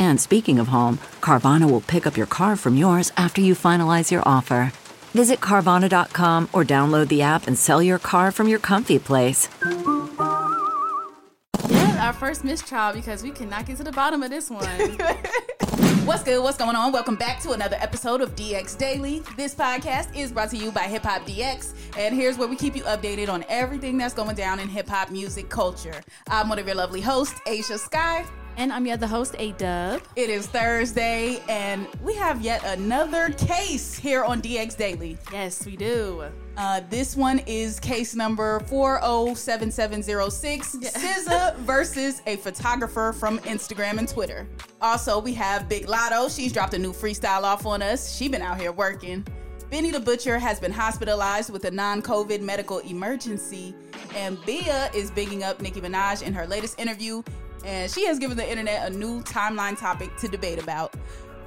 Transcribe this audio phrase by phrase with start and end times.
[0.00, 4.10] And speaking of home, Carvana will pick up your car from yours after you finalize
[4.10, 4.72] your offer.
[5.12, 9.50] Visit Carvana.com or download the app and sell your car from your comfy place.
[11.68, 14.64] Yeah, our first mistrial because we cannot get to the bottom of this one.
[16.06, 16.42] What's good?
[16.42, 16.92] What's going on?
[16.92, 19.22] Welcome back to another episode of DX Daily.
[19.36, 22.74] This podcast is brought to you by Hip Hop DX, and here's where we keep
[22.74, 26.00] you updated on everything that's going down in hip hop music culture.
[26.28, 28.24] I'm one of your lovely hosts, Asia Sky.
[28.56, 30.02] And I'm your other host, A Dub.
[30.16, 35.16] It is Thursday, and we have yet another case here on DX Daily.
[35.32, 36.24] Yes, we do.
[36.56, 44.46] Uh, this one is case number 407706 SZA versus a photographer from Instagram and Twitter.
[44.82, 46.34] Also, we have Big Latto.
[46.34, 48.14] She's dropped a new freestyle off on us.
[48.14, 49.24] She been out here working.
[49.70, 53.72] Benny the Butcher has been hospitalized with a non-COVID medical emergency,
[54.16, 57.22] and Bia is bigging up Nicki Minaj in her latest interview,
[57.64, 60.94] and she has given the internet a new timeline topic to debate about.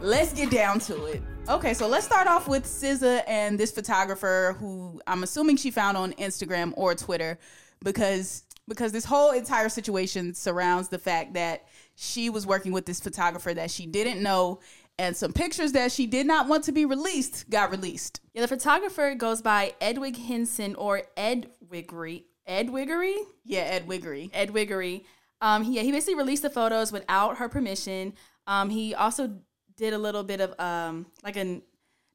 [0.02, 1.24] Let's get down to it.
[1.48, 5.98] Okay, so let's start off with SZA and this photographer who I'm assuming she found
[5.98, 7.38] on Instagram or Twitter
[7.84, 13.00] because because this whole entire situation surrounds the fact that she was working with this
[13.00, 14.60] photographer that she didn't know
[14.98, 18.22] and some pictures that she did not want to be released got released.
[18.34, 22.24] Yeah, the photographer goes by Edwig Henson or Ed Wiggery.
[22.46, 23.16] Ed Wiggery?
[23.44, 24.30] Yeah, Ed Wiggery.
[24.34, 25.04] Ed Wiggery.
[25.44, 28.14] Um, he, he basically released the photos without her permission.
[28.48, 29.40] Um, he also
[29.76, 31.62] did a little bit of um, like an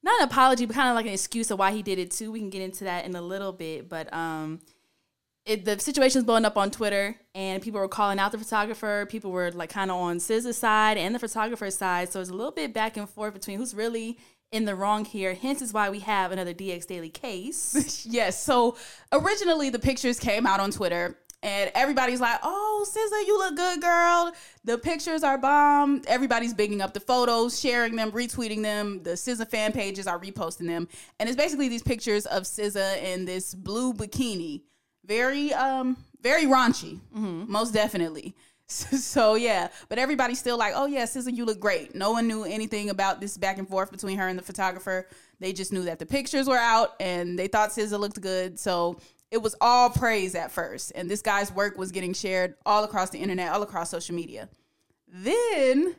[0.01, 2.31] not an apology, but kind of like an excuse of why he did it too.
[2.31, 4.61] We can get into that in a little bit, but um,
[5.45, 9.05] it, the situation's blowing up on Twitter, and people were calling out the photographer.
[9.07, 12.33] People were like kind of on SZA's side and the photographer's side, so it's a
[12.33, 14.17] little bit back and forth between who's really
[14.51, 15.35] in the wrong here.
[15.35, 18.05] Hence is why we have another DX Daily case.
[18.09, 18.41] yes.
[18.41, 18.75] So
[19.11, 23.81] originally the pictures came out on Twitter and everybody's like, "Oh, SZA, you look good,
[23.81, 24.33] girl."
[24.63, 26.01] The pictures are bomb.
[26.07, 29.01] Everybody's bigging up the photos, sharing them, retweeting them.
[29.03, 30.87] The SZA fan pages are reposting them,
[31.19, 34.61] and it's basically these pictures of SZA in this blue bikini,
[35.05, 37.51] very um, very raunchy, mm-hmm.
[37.51, 38.35] most definitely.
[38.69, 42.43] So yeah, but everybody's still like, "Oh yeah, SZA, you look great." No one knew
[42.43, 45.07] anything about this back and forth between her and the photographer.
[45.39, 48.59] They just knew that the pictures were out and they thought SZA looked good.
[48.59, 48.99] So
[49.31, 53.09] it was all praise at first, and this guy's work was getting shared all across
[53.09, 54.49] the internet, all across social media.
[55.07, 55.95] Then,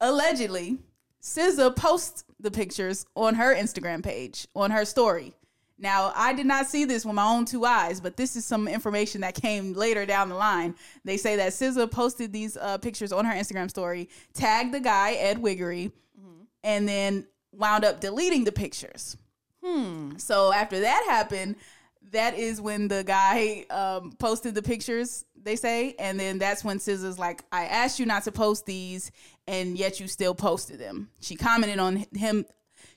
[0.00, 0.78] allegedly,
[1.22, 5.34] SZA posts the pictures on her Instagram page, on her story.
[5.78, 8.68] Now, I did not see this with my own two eyes, but this is some
[8.68, 10.76] information that came later down the line.
[11.04, 15.14] They say that SZA posted these uh, pictures on her Instagram story, tagged the guy,
[15.14, 16.42] Ed Wiggery, mm-hmm.
[16.62, 19.16] and then wound up deleting the pictures.
[19.62, 20.16] Hmm.
[20.18, 21.56] So after that happened,
[22.12, 26.78] that is when the guy um, posted the pictures they say and then that's when
[26.78, 29.10] SZA's like i asked you not to post these
[29.46, 31.10] and yet you still posted them.
[31.20, 32.44] She commented on him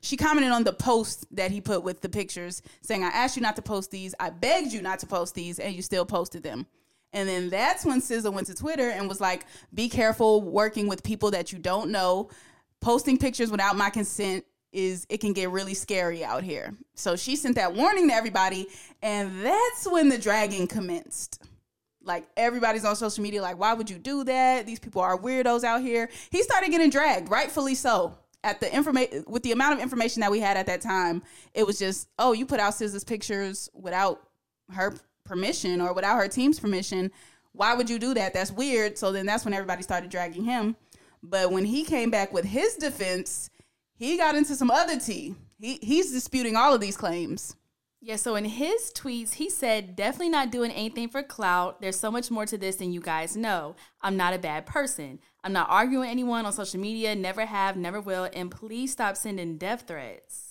[0.02, 3.42] she commented on the post that he put with the pictures saying i asked you
[3.42, 6.44] not to post these i begged you not to post these and you still posted
[6.44, 6.68] them.
[7.16, 11.02] And then that's when SZA went to Twitter and was like, be careful working with
[11.02, 12.30] people that you don't know,
[12.82, 14.44] posting pictures without my consent
[14.76, 16.74] is it can get really scary out here.
[16.96, 18.68] So she sent that warning to everybody,
[19.02, 21.42] and that's when the dragging commenced.
[22.04, 24.66] Like everybody's on social media, like, why would you do that?
[24.68, 26.10] These people are weirdos out here.
[26.30, 28.18] He started getting dragged, rightfully so.
[28.44, 31.24] At the information with the amount of information that we had at that time,
[31.56, 34.22] it was just, oh, you put out SZA's pictures without
[34.72, 37.12] her permission or without her team's permission.
[37.54, 38.36] Why would you do that?
[38.36, 39.00] That's weird.
[39.00, 40.76] So then that's when everybody started dragging him.
[41.24, 43.50] But when he came back with his defense,
[43.96, 45.36] he got into some other tea.
[45.60, 47.56] He he's disputing all of these claims.
[48.02, 51.82] Yeah, so in his tweets, he said, definitely not doing anything for clout.
[51.82, 53.76] There's so much more to this than you guys know.
[54.00, 55.20] I'm not a bad person.
[55.44, 59.18] I'm not arguing with anyone on social media, never have, never will, and please stop
[59.18, 60.45] sending death threats.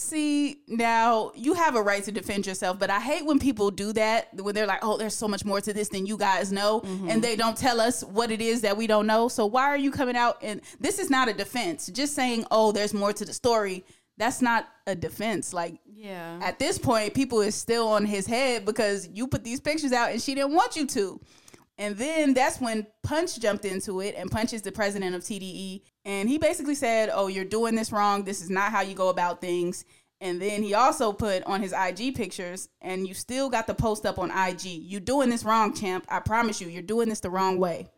[0.00, 3.92] See, now you have a right to defend yourself, but I hate when people do
[3.92, 6.80] that when they're like, oh, there's so much more to this than you guys know,
[6.80, 7.10] mm-hmm.
[7.10, 9.28] and they don't tell us what it is that we don't know.
[9.28, 11.88] So why are you coming out and this is not a defense?
[11.88, 13.84] Just saying, oh, there's more to the story.
[14.16, 15.52] That's not a defense.
[15.52, 16.40] Like, Yeah.
[16.42, 20.12] at this point, people is still on his head because you put these pictures out
[20.12, 21.20] and she didn't want you to.
[21.80, 25.80] And then that's when Punch jumped into it, and Punch is the president of TDE.
[26.04, 28.22] And he basically said, Oh, you're doing this wrong.
[28.22, 29.86] This is not how you go about things.
[30.20, 34.04] And then he also put on his IG pictures, and you still got the post
[34.04, 34.64] up on IG.
[34.66, 36.04] You doing this wrong, champ.
[36.10, 37.88] I promise you, you're doing this the wrong way.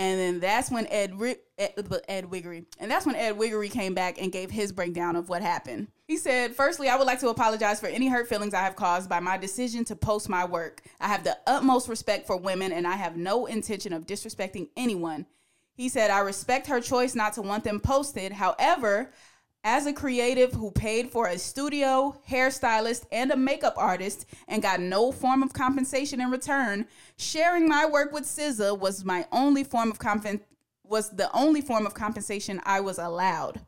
[0.00, 1.12] And then that's when Ed,
[1.58, 5.14] Ed uh, Ed Wiggery, and that's when Ed Wiggery came back and gave his breakdown
[5.14, 5.88] of what happened.
[6.06, 9.10] He said, "Firstly, I would like to apologize for any hurt feelings I have caused
[9.10, 10.80] by my decision to post my work.
[11.02, 15.26] I have the utmost respect for women, and I have no intention of disrespecting anyone."
[15.74, 18.32] He said, "I respect her choice not to want them posted.
[18.32, 19.12] However."
[19.62, 24.80] As a creative who paid for a studio, hairstylist, and a makeup artist and got
[24.80, 26.86] no form of compensation in return,
[27.18, 30.40] sharing my work with SZA was my only form of compen-
[30.82, 33.60] was the only form of compensation I was allowed.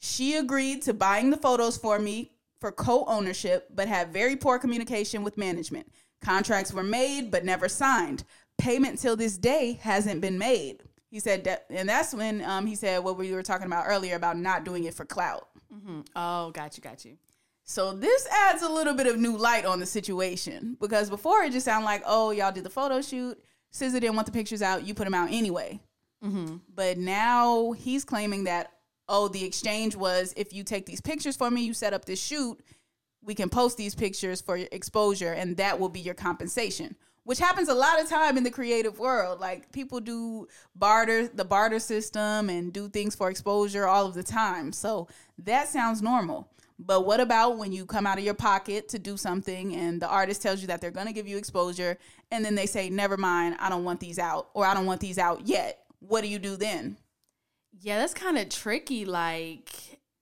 [0.00, 5.22] She agreed to buying the photos for me for co-ownership, but had very poor communication
[5.22, 5.86] with management.
[6.20, 8.24] Contracts were made but never signed.
[8.58, 10.81] Payment till this day hasn't been made.
[11.12, 14.16] He said that, and that's when um, he said what we were talking about earlier
[14.16, 15.46] about not doing it for clout.
[16.16, 17.18] Oh, got you, got you.
[17.64, 21.52] So this adds a little bit of new light on the situation because before it
[21.52, 23.38] just sounded like, oh, y'all did the photo shoot.
[23.74, 24.86] SZA didn't want the pictures out.
[24.86, 25.80] You put them out anyway.
[26.74, 28.72] But now he's claiming that,
[29.06, 32.22] oh, the exchange was if you take these pictures for me, you set up this
[32.22, 32.58] shoot,
[33.22, 36.96] we can post these pictures for your exposure, and that will be your compensation.
[37.24, 39.40] Which happens a lot of time in the creative world.
[39.40, 44.24] Like people do barter, the barter system, and do things for exposure all of the
[44.24, 44.72] time.
[44.72, 45.06] So
[45.38, 46.48] that sounds normal.
[46.78, 50.08] But what about when you come out of your pocket to do something and the
[50.08, 51.96] artist tells you that they're going to give you exposure
[52.32, 55.00] and then they say, never mind, I don't want these out or I don't want
[55.00, 55.84] these out yet?
[56.00, 56.96] What do you do then?
[57.80, 59.04] Yeah, that's kind of tricky.
[59.04, 59.70] Like,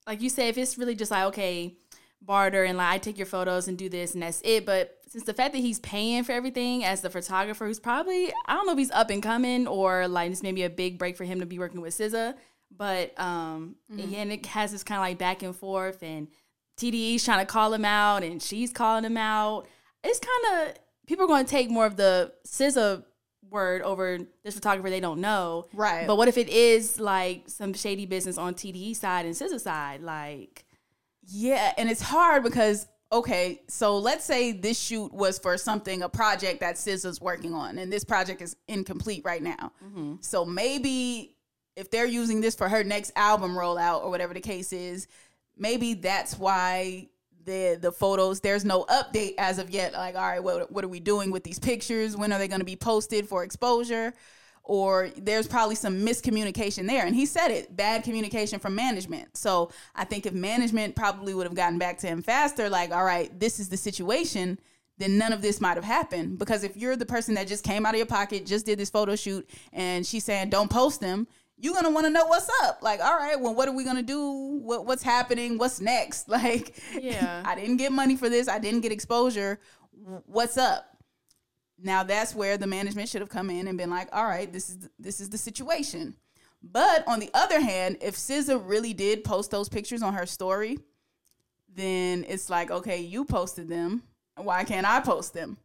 [0.05, 1.75] like you say, if it's really just like okay,
[2.21, 4.65] barter and like I take your photos and do this and that's it.
[4.65, 8.53] But since the fact that he's paying for everything as the photographer, who's probably I
[8.53, 11.17] don't know if he's up and coming or like this may be a big break
[11.17, 12.35] for him to be working with SZA.
[12.75, 16.29] But um, yeah, and it has this kind of like back and forth, and
[16.77, 19.67] TDE's trying to call him out, and she's calling him out.
[20.01, 20.75] It's kind of
[21.07, 23.03] people are going to take more of the SZA
[23.49, 25.65] word over this photographer they don't know.
[25.73, 26.07] Right.
[26.07, 30.01] But what if it is like some shady business on TDE side and SZA side?
[30.01, 30.63] Like,
[31.27, 36.09] Yeah, and it's hard because okay, so let's say this shoot was for something, a
[36.09, 39.71] project that SZA's working on, and this project is incomplete right now.
[39.83, 40.15] Mm-hmm.
[40.21, 41.35] So maybe
[41.75, 45.07] if they're using this for her next album rollout or whatever the case is,
[45.57, 47.09] maybe that's why
[47.43, 49.93] the the photos there's no update as of yet.
[49.93, 52.15] Like, all right, what what are we doing with these pictures?
[52.15, 54.13] When are they going to be posted for exposure?
[54.63, 57.05] Or there's probably some miscommunication there.
[57.05, 59.35] And he said it bad communication from management.
[59.35, 63.03] So I think if management probably would have gotten back to him faster, like, all
[63.03, 64.59] right, this is the situation,
[64.97, 66.37] then none of this might have happened.
[66.37, 68.89] Because if you're the person that just came out of your pocket, just did this
[68.89, 71.27] photo shoot, and she's saying, don't post them.
[71.57, 72.79] You're gonna want to know what's up.
[72.81, 74.59] Like, all right, well, what are we gonna do?
[74.63, 75.57] What, what's happening?
[75.57, 76.27] What's next?
[76.29, 77.43] Like, Yeah.
[77.45, 78.47] I didn't get money for this.
[78.47, 79.59] I didn't get exposure.
[80.25, 80.90] What's up?
[81.83, 84.69] Now that's where the management should have come in and been like, "All right, this
[84.69, 86.15] is this is the situation."
[86.63, 90.77] But on the other hand, if SZA really did post those pictures on her story,
[91.73, 94.03] then it's like, okay, you posted them.
[94.35, 95.57] Why can't I post them?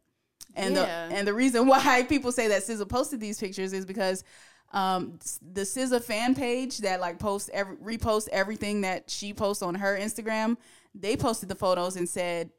[0.55, 1.07] And Yeah.
[1.09, 4.23] the and the reason why people say that SZA posted these pictures is because
[4.73, 5.19] um,
[5.53, 9.97] the SZA fan page that like posts every reposts everything that she posts on her
[9.97, 10.57] Instagram,
[10.95, 12.49] they posted the photos and said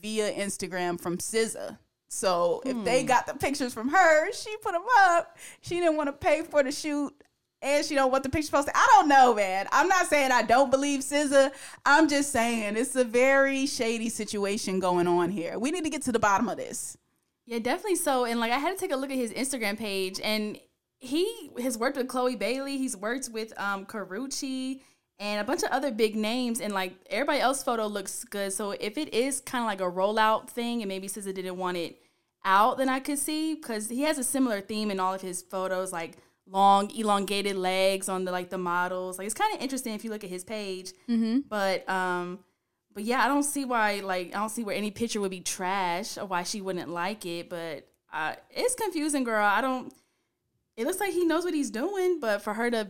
[0.00, 1.78] via Instagram from SZA.
[2.08, 5.36] So if they got the pictures from her, she put them up.
[5.60, 7.12] She didn't want to pay for the shoot,
[7.60, 8.74] and she don't want the pictures posted.
[8.76, 9.66] I don't know, man.
[9.72, 11.50] I'm not saying I don't believe SZA.
[11.84, 15.58] I'm just saying it's a very shady situation going on here.
[15.58, 16.96] We need to get to the bottom of this.
[17.44, 18.24] yeah, definitely so.
[18.24, 20.58] And like, I had to take a look at his Instagram page, and
[20.98, 22.78] he has worked with Chloe Bailey.
[22.78, 24.80] He's worked with um Karrueche
[25.18, 26.60] and a bunch of other big names.
[26.60, 28.52] And like, everybody else photo looks good.
[28.52, 31.76] So if it is kind of like a rollout thing, and maybe SZA didn't want
[31.76, 32.00] it
[32.44, 35.42] out, then I could see because he has a similar theme in all of his
[35.42, 36.18] photos, like
[36.48, 39.18] long elongated legs on the like the models.
[39.18, 40.92] Like it's kind of interesting if you look at his page.
[41.48, 42.40] But um,
[42.94, 45.40] but yeah, I don't see why like I don't see where any picture would be
[45.40, 47.50] trash or why she wouldn't like it.
[47.50, 49.44] But uh, it's confusing, girl.
[49.44, 49.92] I don't.
[50.76, 52.88] It looks like he knows what he's doing, but for her to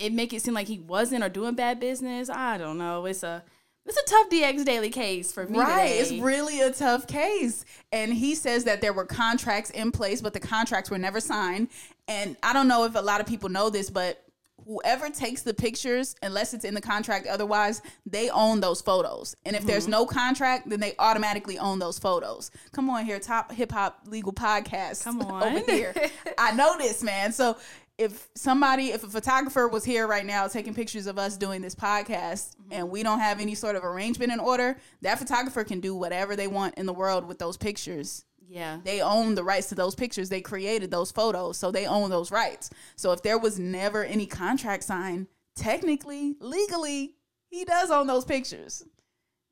[0.00, 3.04] it make it seem like he wasn't or doing bad business, I don't know.
[3.06, 3.42] It's a
[3.86, 5.58] it's a tough DX Daily case for me.
[5.58, 5.82] Right.
[5.88, 5.98] today.
[6.00, 7.64] It's really a tough case.
[7.92, 11.68] And he says that there were contracts in place, but the contracts were never signed.
[12.06, 14.22] And I don't know if a lot of people know this, but
[14.66, 19.34] whoever takes the pictures, unless it's in the contract otherwise, they own those photos.
[19.46, 19.92] And if there's Mm-hmm.
[19.92, 22.50] no contract, then they automatically own those photos.
[22.72, 25.02] Come on here, top hip hop legal podcast.
[25.02, 25.42] Come on.
[25.42, 25.94] over here.
[26.38, 27.32] I know this, man.
[27.32, 27.56] So
[28.00, 31.74] if somebody, if a photographer was here right now taking pictures of us doing this
[31.74, 32.72] podcast Mm-hmm.
[32.72, 36.36] and we don't have any sort of arrangement in order, that photographer can do whatever
[36.36, 38.24] they want in the world with those pictures.
[38.48, 38.78] yeah.
[38.84, 40.28] They own the rights to those pictures.
[40.28, 42.70] They created those photos, so they own those rights.
[42.96, 45.26] So if there was never any contract signed,
[45.56, 47.14] technically, legally,
[47.48, 48.84] he does own those pictures.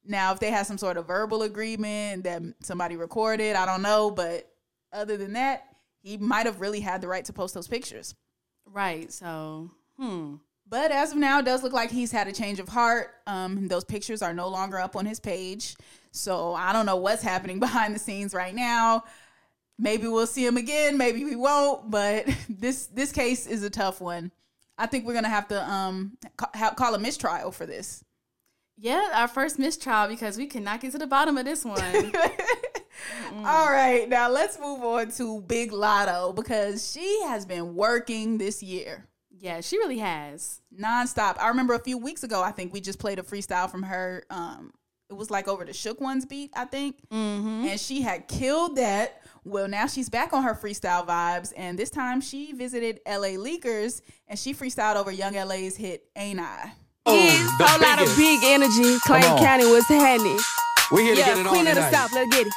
[0.05, 4.11] Now, if they have some sort of verbal agreement that somebody recorded, I don't know,
[4.11, 4.49] but
[4.93, 5.64] other than that,
[6.00, 8.14] he might have really had the right to post those pictures.
[8.73, 9.13] Right.
[9.13, 10.37] So, hmm.
[10.71, 13.15] But as of now, it does look like he's had a change of heart.
[13.27, 15.77] Um, those pictures are no longer up on his page.
[16.13, 19.05] So I don't know what's happening behind the scenes right now.
[19.79, 20.99] Maybe we'll see him again.
[20.99, 21.91] Maybe we won't.
[21.91, 24.33] But this this case is a tough one.
[24.77, 28.05] I think we're gonna have to um ca- call a mistrial for this.
[28.77, 32.13] Yeah, our first mistrial because we cannot get to the bottom of this one.
[33.45, 38.62] All right, now let's move on to Big Latto because she has been working this
[38.62, 39.07] year.
[39.40, 40.61] yeah, she really has.
[40.78, 41.38] nonstop.
[41.38, 44.25] I remember a few weeks ago, I think we just played a freestyle from her.
[44.31, 44.73] Um,
[45.11, 47.67] it was like over the Shook Ones beat, I think, mm-hmm.
[47.69, 49.23] and she had killed that.
[49.45, 54.02] Well, now she's back on her freestyle vibes, and this time she visited LA Leakers
[54.26, 56.73] and she freestyled over Yung LA's hit "Ain't I."
[57.07, 58.99] Yeah, whole lot of big energy.
[59.07, 59.38] Clay on.
[59.38, 60.37] County was handy.
[60.93, 62.52] We here to Yeah, get it queen on of the south, let's get it.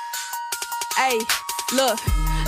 [1.01, 1.17] Hey,
[1.73, 1.99] look,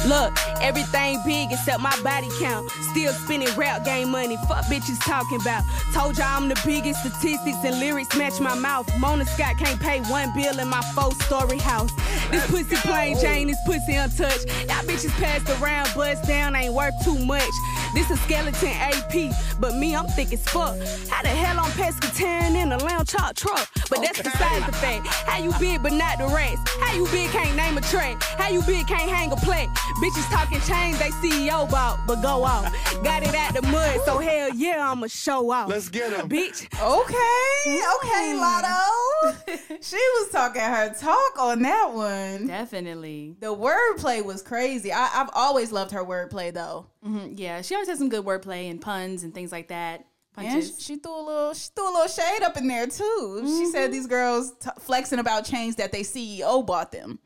[0.05, 0.31] look,
[0.63, 2.69] everything big except my body count.
[2.91, 4.37] Still spinning rap game money.
[4.47, 5.63] Fuck bitches talking about.
[5.93, 8.89] Told y'all I'm the biggest statistics and lyrics match my mouth.
[8.97, 11.91] Mona Scott can't pay one bill in my four story house.
[12.31, 14.47] This pussy plain Jane, this pussy untouched.
[14.67, 17.53] Y'all bitches passed around, bust down, ain't worth too much.
[17.93, 20.75] This a skeleton AP, but me, I'm thick as fuck.
[21.09, 23.69] How the hell I'm pescatarian in a lounge chop truck?
[23.89, 25.05] But that's besides the fact.
[25.05, 26.57] How you big but not the rest?
[26.81, 28.21] How you big can't name a track?
[28.23, 29.69] How you big can't hang a plaque?
[30.01, 32.71] Bitches talking change, they CEO bought, but go off.
[33.03, 35.69] Got it out the mud, so hell yeah, I'ma show off.
[35.69, 36.29] Let's get get 'em.
[36.29, 36.65] Bitch.
[36.81, 39.81] Okay, okay, Latto.
[39.81, 42.47] she was talking her talk on that one.
[42.47, 43.35] Definitely.
[43.39, 44.91] The wordplay was crazy.
[44.91, 46.87] I, I've always loved her wordplay though.
[47.05, 50.05] Mhm, Yeah, she always has some good wordplay and puns and things like that.
[50.35, 50.83] And Punches.
[50.83, 53.43] she threw a little, she threw a little shade up in there too.
[53.45, 57.19] She said these girls t- flexing about chains that they CEO bought them.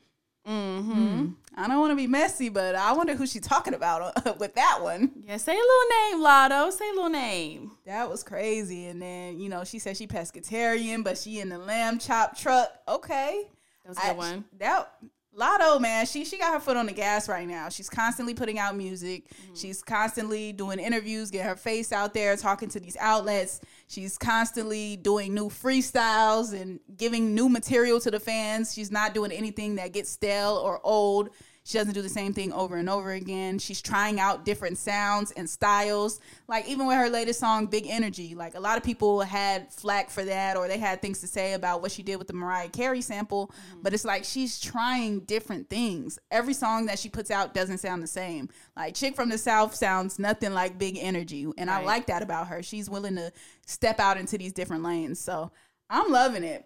[0.47, 1.27] Mm-hmm.
[1.55, 4.55] I don't want to be messy, but I wonder who she's talking about uh, with
[4.55, 5.11] that one.
[5.25, 6.71] yeah, say a little name, Latto.
[6.71, 7.71] Say a little name.
[7.85, 8.85] That was crazy.
[8.85, 12.69] And then you know she said she pescatarian, but she in the lamb chop truck.
[12.87, 13.43] Okay,
[13.83, 14.45] That was a good one.
[14.59, 14.91] That
[15.37, 17.69] Latto, man, she she got her foot on the gas right now.
[17.69, 19.29] She's constantly putting out music.
[19.29, 19.53] Mm-hmm.
[19.53, 23.61] She's constantly doing interviews, getting her face out there, talking to these outlets.
[23.87, 28.73] She's constantly doing new freestyles and giving new material to the fans.
[28.73, 31.29] She's not doing anything that gets stale or old.
[31.67, 33.59] She doesn't do the same thing over and over again.
[33.59, 36.21] She's trying out different sounds and styles.
[36.47, 40.09] Like even with her latest song, Big Energy, like a lot of people had flack
[40.09, 42.69] for that or they had things to say about what she did with the Mariah
[42.69, 43.47] Carey sample.
[43.47, 43.81] Mm-hmm.
[43.81, 46.17] But it's like she's trying different things.
[46.31, 48.47] Every song that she puts out doesn't sound the same.
[48.77, 51.47] Like Chick from the South sounds nothing like Big Energy.
[51.57, 52.63] And I like that about her.
[52.63, 53.33] She's willing to
[53.65, 55.19] step out into these different lanes.
[55.19, 55.51] So
[55.89, 56.65] I'm loving it.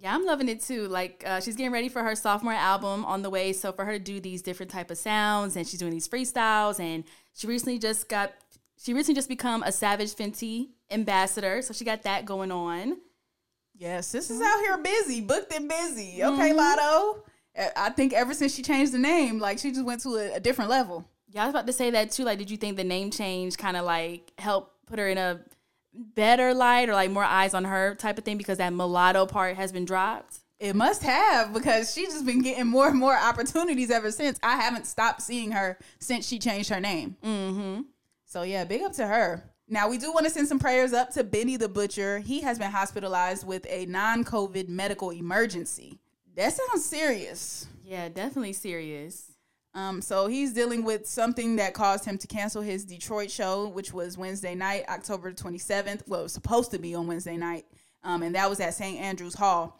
[0.00, 0.86] Yeah, I'm loving it too.
[0.86, 3.52] Like uh, she's getting ready for her sophomore album on the way.
[3.52, 6.78] So for her to do these different type of sounds, and she's doing these freestyles,
[6.78, 8.32] and she recently just got
[8.80, 11.62] she recently just become a Savage Fenty ambassador.
[11.62, 12.98] So she got that going on.
[13.74, 16.22] Yes, this is out here busy, booked and busy.
[16.22, 17.20] Okay, Latto.
[17.56, 20.34] Uh, I think ever since she changed the name, like she just went to a,
[20.34, 21.08] a different level.
[21.30, 22.24] Yeah, I was about to say that too.
[22.24, 25.40] Like, did you think the name change kind of like helped put her in a
[25.98, 29.56] better light or like more eyes on her type of thing because that mulatto part
[29.56, 30.38] has been dropped?
[30.60, 34.38] It must have because she's just been getting more and more opportunities ever since.
[34.42, 37.16] I haven't stopped seeing her since she changed her name.
[37.22, 37.82] Mm-hmm.
[38.24, 39.44] So yeah, big up to her.
[39.68, 42.18] Now we do want to send some prayers up to Benny the Butcher.
[42.18, 45.98] He has been hospitalized with a non-COVID medical emergency.
[46.34, 47.66] That sounds serious.
[47.84, 49.32] Yeah, definitely serious.
[49.74, 53.92] Um, so he's dealing with something that caused him to cancel his Detroit show, which
[53.92, 56.02] was Wednesday night, October 27th.
[56.06, 57.66] Well, it was supposed to be on Wednesday night,
[58.02, 58.98] um, and that was at St.
[59.00, 59.78] Andrews Hall.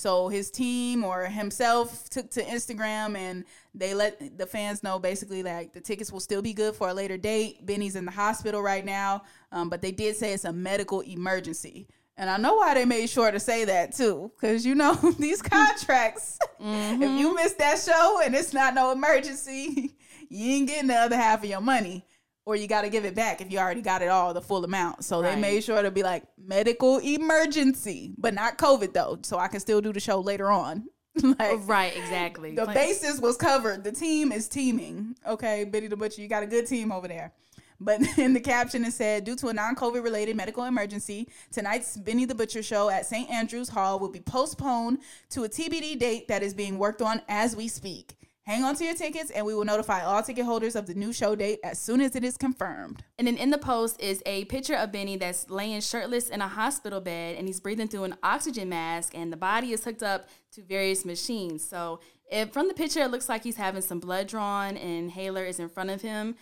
[0.00, 3.44] So his team or himself took to Instagram and
[3.74, 6.94] they let the fans know basically like the tickets will still be good for a
[6.94, 7.66] later date.
[7.66, 11.86] Benny's in the hospital right now, um, but they did say it's a medical emergency.
[12.20, 15.40] And I know why they made sure to say that too, because you know these
[15.40, 16.38] contracts.
[16.60, 17.34] if you mm-hmm.
[17.34, 19.96] miss that show and it's not no emergency,
[20.28, 22.04] you ain't getting the other half of your money,
[22.44, 24.62] or you got to give it back if you already got it all the full
[24.66, 25.02] amount.
[25.02, 25.34] So Right.
[25.34, 29.60] they made sure to be like medical emergency, but not COVID though, so I can
[29.60, 30.88] still do the show later on.
[31.22, 32.54] like Right, exactly.
[32.54, 33.82] the basis was covered.
[33.82, 35.16] The team is teaming.
[35.26, 37.32] Okay, Benny the Butcher, you got a good team over there.
[37.80, 42.26] But in the caption it said, due to a non-COVID related medical emergency, tonight's Benny
[42.26, 43.30] the Butcher show at St.
[43.30, 44.98] Andrews Hall will be postponed
[45.30, 48.16] to a TBD date that is being worked on as we speak.
[48.50, 51.12] Hang on to your tickets and we will notify all ticket holders of the new
[51.12, 53.04] show date as soon as it is confirmed.
[53.16, 56.48] And then in the post is a picture of Benny that's laying shirtless in a
[56.48, 60.28] hospital bed and he's breathing through an oxygen mask and the body is hooked up
[60.52, 61.62] to various machines.
[61.62, 65.44] So if, from the picture, it looks like he's having some blood drawn and inhaler
[65.44, 66.34] is in front of him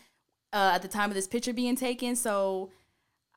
[0.53, 2.17] uh, at the time of this picture being taken.
[2.17, 2.71] So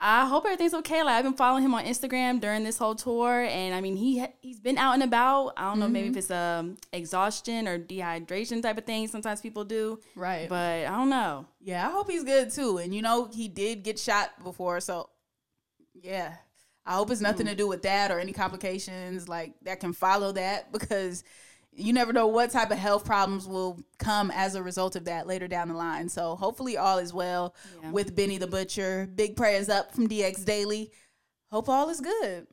[0.04, 1.04] I hope everything's okay.
[1.04, 4.26] Like I've been following him on Instagram during this whole tour, and I mean he
[4.42, 5.54] he's been out and about.
[5.58, 9.08] I don't know, maybe if it's um exhaustion or dehydration type of thing.
[9.08, 10.50] Sometimes people do, Right.
[10.50, 11.46] But I don't know.
[11.60, 12.78] Yeah, I hope he's good too.
[12.80, 15.10] And you know, he did get shot before, so
[15.94, 16.34] yeah.
[16.84, 20.32] I hope it's nothing to do with that or any complications like that can follow
[20.32, 21.24] that because
[21.82, 25.28] you never know what type of health problems will come as a result of that
[25.28, 26.10] later down the line.
[26.10, 27.92] So hopefully all is well Yeah.
[27.92, 29.08] with Benny the Butcher.
[29.16, 30.92] Big prayers up from DX Daily.
[31.52, 32.48] Hope all is good.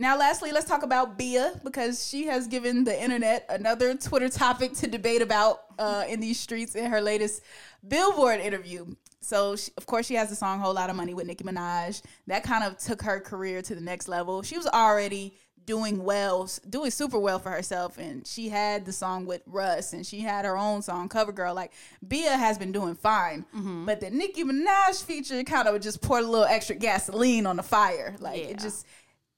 [0.00, 4.72] Now, lastly, let's talk about Bia because she has given the internet another Twitter topic
[4.74, 7.42] to debate about uh, in these streets in her latest
[7.86, 8.86] Billboard interview.
[9.20, 12.00] So, she, of course, she has the song "Whole Lot of Money" with Nicki Minaj.
[12.28, 14.42] That kind of took her career to the next level.
[14.42, 15.34] She was already
[15.68, 20.06] doing well, doing super well for herself, and she had the song with Russ, and
[20.06, 21.52] she had her own song Cover Girl.
[21.52, 21.72] Like
[22.06, 23.44] Bia has been doing fine,
[23.84, 27.62] but the Nicki Minaj feature kind of just poured a little extra gasoline on the
[27.62, 28.16] fire.
[28.18, 28.86] Like it just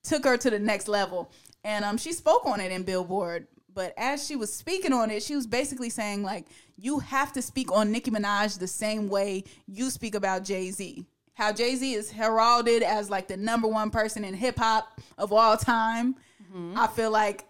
[0.05, 1.33] took her to the next level.
[1.65, 3.49] And um, she spoke on it in Billboard.
[3.75, 7.43] But as she was speaking on it, she was basically saying like, you have to
[7.43, 11.05] speak on Nicki Minaj the same way you speak about Jay Z.
[11.35, 15.33] How Jay Z is heralded as like the number one person in hip hop of
[15.33, 16.17] all time.
[16.43, 16.79] Mm-hmm.
[16.79, 17.45] I feel like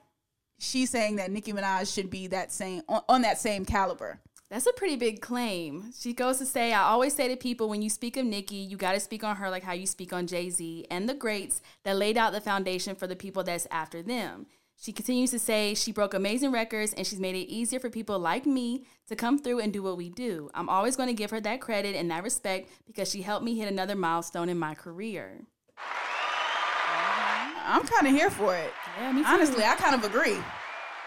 [0.59, 4.21] she's saying that Nicki Minaj should be that same on, on that same caliber.
[4.51, 5.93] That's a pretty big claim.
[5.97, 8.77] She goes to say, I always say to people, when you speak of Nicki, you
[8.77, 11.63] got to speak on her like how you speak on Jay Z and the greats
[11.85, 14.47] that laid out the foundation for the people that's after them.
[14.81, 18.19] She continues to say she broke amazing records and she's made it easier for people
[18.19, 20.49] like me to come through and do what we do.
[20.55, 23.59] I'm always going to give her that credit and that respect because she helped me
[23.59, 25.43] hit another milestone in my career.
[25.79, 27.59] Mm-hmm.
[27.67, 28.73] I'm kind of here for it.
[28.99, 29.29] Yeah, me too.
[29.29, 30.39] Honestly, I kind of agree.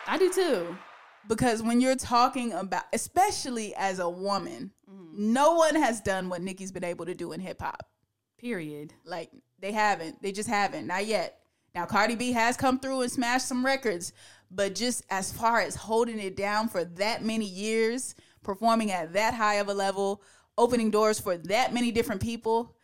[0.05, 0.77] I do too.
[1.27, 5.33] because when you're talking about especially as a woman mm-hmm.
[5.33, 7.87] no one has done what Nicki's been able to do in hip hop
[8.37, 8.93] Period.
[9.05, 11.39] like they haven't they just haven't not yet
[11.75, 14.13] now Cardi B has come through and smashed some records
[14.51, 19.33] but just as far as holding it down for that many years performing at that
[19.33, 20.21] high of a level
[20.57, 22.75] opening doors for that many different people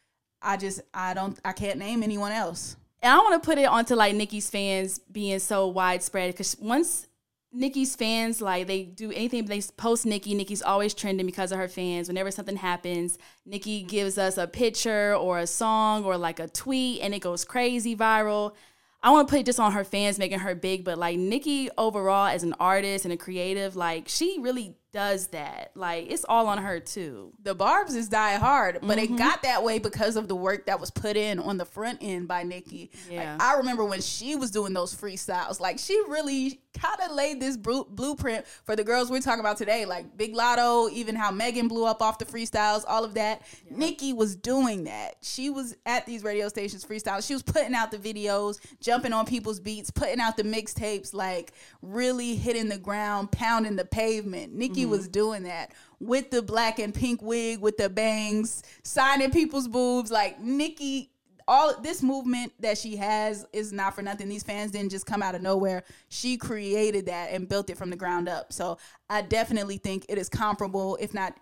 [0.41, 3.65] I just I don't I can't name anyone else and I want to put it
[3.65, 7.07] onto like Nicki's fans being so widespread because once
[7.51, 11.67] Nicki's fans like they do anything they post Nicki, Nicki's always trending because of her
[11.67, 12.07] fans.
[12.07, 17.01] Whenever something happens, Nicki gives us a picture or a song or like a tweet
[17.01, 18.53] and it goes crazy viral.
[19.01, 22.27] I want to put just on her fans making her big, but like Nicki overall
[22.27, 25.71] as an artist and a creative, like she really does that.
[25.75, 27.31] Like it's all on her too.
[27.41, 29.13] the barbs is die hard, but Mm-hmm.
[29.15, 31.99] it got that way because of the work that was put in on the front
[32.01, 32.91] end by Nicki.
[33.09, 33.33] Yeah.
[33.33, 37.39] Like, I remember when she was doing those freestyles, like she really kind of laid
[37.39, 41.67] this blueprint for the girls we're talking about today, like Big Latto, even how Megan
[41.67, 43.41] blew up off the freestyles, all of that.
[43.69, 45.15] Nicki was doing that.
[45.21, 47.27] She was at these radio stations freestyles.
[47.27, 51.53] She was putting out the videos, jumping on people's beats, putting out the mixtapes, like
[51.81, 54.53] really hitting the ground, pounding the pavement.
[54.53, 55.11] Nicki was mm-hmm.
[55.11, 60.11] doing that with the black and pink wig, with the bangs, signing people's boobs.
[60.11, 61.11] Like Nicki,
[61.47, 64.29] all this movement that she has is not for nothing.
[64.29, 65.83] These fans didn't just come out of nowhere.
[66.09, 68.53] She created that and built it from the ground up.
[68.53, 68.77] So
[69.09, 71.35] I definitely think it is comparable, if not,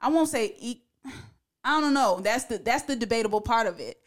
[0.00, 0.54] I won't say.
[0.58, 0.82] E-
[1.64, 2.20] I don't know.
[2.20, 4.00] That's the that's the debatable part of it.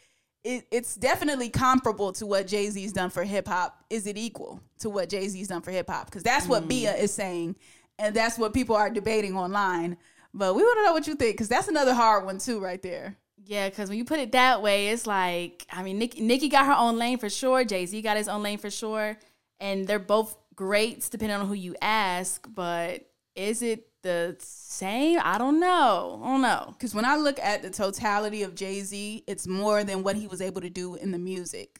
[0.43, 3.85] It, it's definitely comparable to what Jay Z's done for hip hop.
[3.91, 6.05] Is it equal to what Jay Z's done for hip hop?
[6.05, 7.03] Because that's what Bia mm-hmm.
[7.03, 7.55] is saying,
[8.01, 9.97] and that's what people are debating online.
[10.33, 12.81] But we want to know what you think, because that's another hard one too, right
[12.81, 13.17] there.
[13.45, 16.75] Yeah, because when you put it that way, it's like I mean, Nicki got her
[16.75, 17.63] own lane for sure.
[17.63, 19.17] Jay Z got his own lane for sure,
[19.59, 22.47] and they're both greats depending on who you ask.
[22.53, 25.19] But is it the same?
[25.23, 26.21] I don't know.
[26.23, 26.67] I don't know.
[26.69, 30.27] Because when I look at the totality of Jay Z, it's more than what he
[30.27, 31.79] was able to do in the music.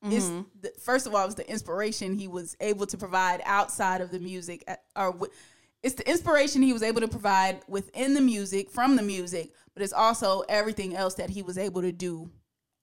[0.00, 4.00] It's the, first of all, it was the inspiration he was able to provide outside
[4.00, 5.28] of the music, uh, or
[5.82, 9.82] it's the inspiration he was able to provide within the music from the music, but
[9.82, 12.30] it's also everything else that he was able to do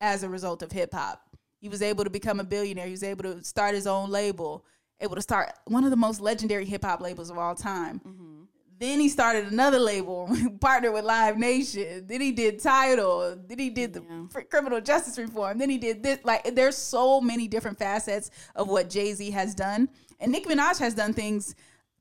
[0.01, 1.21] as a result of hip hop.
[1.59, 2.85] He was able to become a billionaire.
[2.85, 4.65] He was able to start his own label,
[5.01, 7.99] able to start one of the most legendary hip hop labels of all time.
[7.99, 8.43] Mm-hmm.
[8.77, 10.29] Then he started another label,
[10.61, 12.05] partnered with Live Nation.
[12.07, 13.37] Then he did Tidal.
[13.47, 14.01] Then he did the
[14.49, 15.57] criminal justice reform.
[15.57, 16.19] Then he did this.
[16.23, 20.77] Like, there's so many different facets of what Jay Z has done, and Nicki Minaj
[20.79, 21.55] has done things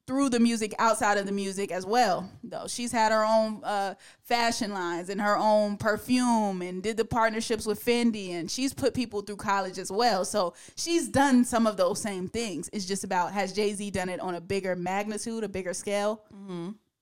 [0.06, 3.94] through the music outside of the music as well though she's had her own uh,
[4.22, 8.92] fashion lines and her own perfume and did the partnerships with fendi and she's put
[8.94, 13.04] people through college as well so she's done some of those same things it's just
[13.04, 16.22] about has jay-z done it on a bigger magnitude a bigger scale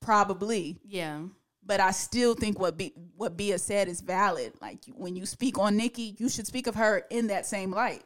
[0.00, 1.22] probably Yeah.
[1.64, 4.52] but I still think what B, what Bia said is valid.
[4.60, 8.02] Like when you speak on Nicki, you should speak of her in that same light.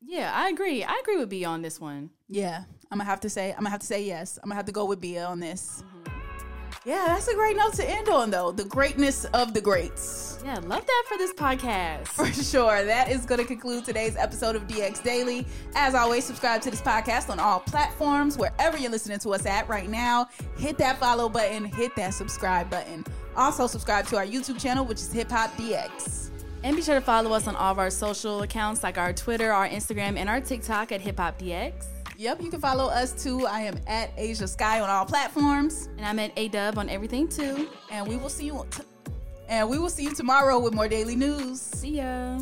[0.00, 0.84] Yeah, I agree.
[0.84, 2.10] I agree with B on this one.
[2.28, 4.38] Yeah, I'm gonna have to say I'm gonna have to say yes.
[4.42, 5.82] I'm gonna have to go with Bia on this.
[5.82, 6.02] Mm-hmm.
[6.84, 8.50] Yeah, that's a great note to end on, though.
[8.50, 10.40] The greatness of the greats.
[10.44, 12.08] Yeah, love that for this podcast.
[12.08, 12.84] For sure.
[12.84, 15.46] That is going to conclude today's episode of DX Daily.
[15.76, 19.68] As always, subscribe to this podcast on all platforms, wherever you're listening to us at
[19.68, 20.28] right now.
[20.56, 23.04] Hit that follow button, hit that subscribe button.
[23.36, 26.30] Also, subscribe to our YouTube channel, which is Hip Hop DX.
[26.64, 29.52] And be sure to follow us on all of our social accounts like our Twitter,
[29.52, 31.84] our Instagram, and our TikTok at Hip Hop DX.
[32.22, 33.48] Yep, you can follow us too.
[33.48, 37.26] I am at Asia Sky on all platforms, And I'm at A Dub on everything
[37.26, 37.68] too.
[37.90, 38.64] and we will see you.
[38.70, 38.84] T-
[39.48, 41.60] and we will see you tomorrow with more daily news.
[41.60, 42.38] See ya.